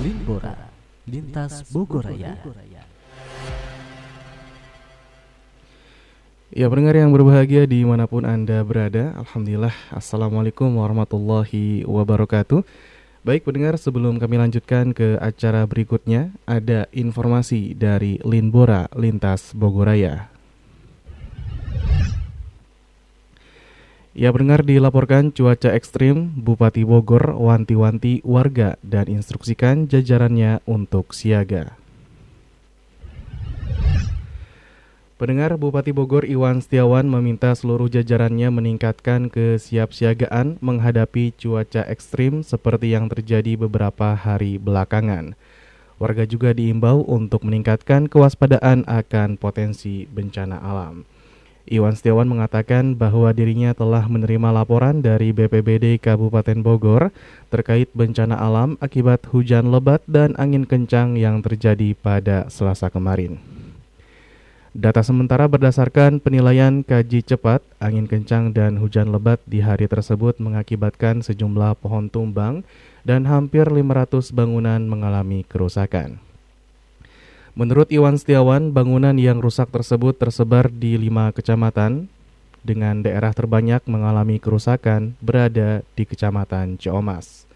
[0.00, 0.56] Linbora,
[1.04, 2.32] lintas Bogoraya.
[6.48, 9.76] Ya pendengar yang berbahagia di mana pun Anda berada Alhamdulillah.
[9.92, 12.64] Assalamualaikum warahmatullahi wabarakatuh.
[13.28, 20.39] Baik pendengar sebelum kami lanjutkan ke acara berikutnya Ada informasi dari Linbora Lintas Bogoraya
[24.10, 31.78] Ya pendengar dilaporkan cuaca ekstrim Bupati Bogor wanti-wanti warga dan instruksikan jajarannya untuk siaga
[35.14, 43.06] Pendengar Bupati Bogor Iwan Setiawan meminta seluruh jajarannya meningkatkan kesiapsiagaan menghadapi cuaca ekstrim seperti yang
[43.06, 45.38] terjadi beberapa hari belakangan.
[46.02, 51.06] Warga juga diimbau untuk meningkatkan kewaspadaan akan potensi bencana alam.
[51.70, 57.14] Iwan Setiawan mengatakan bahwa dirinya telah menerima laporan dari BPBD Kabupaten Bogor
[57.46, 63.38] terkait bencana alam akibat hujan lebat dan angin kencang yang terjadi pada Selasa kemarin.
[64.74, 71.22] Data sementara berdasarkan penilaian kaji cepat, angin kencang dan hujan lebat di hari tersebut mengakibatkan
[71.22, 72.66] sejumlah pohon tumbang
[73.06, 76.18] dan hampir 500 bangunan mengalami kerusakan.
[77.58, 82.06] Menurut Iwan Setiawan, bangunan yang rusak tersebut tersebar di lima kecamatan
[82.62, 87.50] dengan daerah terbanyak mengalami kerusakan berada di Kecamatan Ciomas.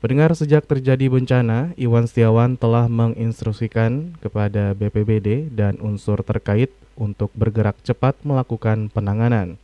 [0.00, 7.80] Pendengar sejak terjadi bencana, Iwan Setiawan telah menginstruksikan kepada BPBD dan unsur terkait untuk bergerak
[7.84, 9.56] cepat melakukan penanganan.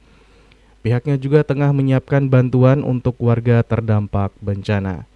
[0.81, 5.10] Pihaknya juga tengah menyiapkan bantuan untuk warga terdampak bencana.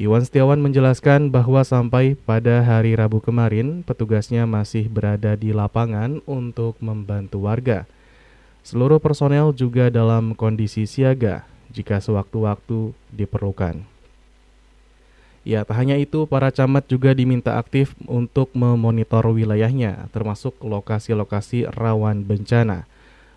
[0.00, 6.80] Iwan Setiawan menjelaskan bahwa sampai pada hari Rabu kemarin, petugasnya masih berada di lapangan untuk
[6.80, 7.84] membantu warga.
[8.64, 13.84] Seluruh personel juga dalam kondisi siaga jika sewaktu-waktu diperlukan.
[15.44, 22.24] Ya, tak hanya itu, para camat juga diminta aktif untuk memonitor wilayahnya, termasuk lokasi-lokasi rawan
[22.24, 22.88] bencana.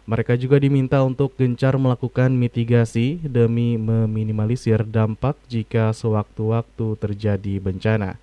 [0.03, 8.19] Mereka juga diminta untuk gencar melakukan mitigasi demi meminimalisir dampak jika sewaktu-waktu terjadi bencana.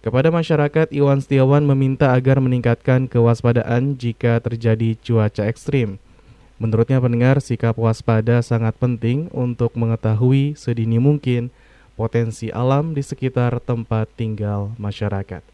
[0.00, 6.00] Kepada masyarakat, Iwan Setiawan meminta agar meningkatkan kewaspadaan jika terjadi cuaca ekstrim.
[6.56, 11.52] Menurutnya pendengar, sikap waspada sangat penting untuk mengetahui sedini mungkin
[11.92, 15.51] potensi alam di sekitar tempat tinggal masyarakat.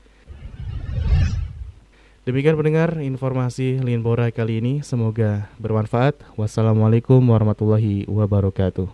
[2.28, 6.12] Demikian pendengar informasi Linbora kali ini semoga bermanfaat.
[6.36, 8.84] Wassalamualaikum warahmatullahi wabarakatuh.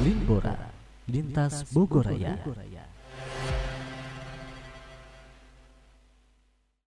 [0.00, 0.72] Linbora,
[1.04, 2.40] lintas Bogoraya.